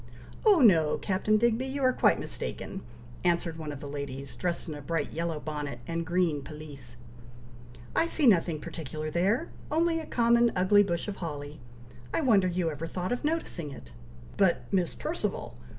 [0.47, 2.81] "Oh no, Captain Digby, you are quite mistaken,"
[3.23, 6.97] answered one of the ladies, dressed in a bright yellow bonnet and green pelisse.
[7.95, 9.49] "I see nothing particular there!
[9.69, 11.59] only a common ugly bush of holly!
[12.15, 13.91] I wonder you ever thought of noticing it!"
[14.37, 15.55] "But, Miss Perceval!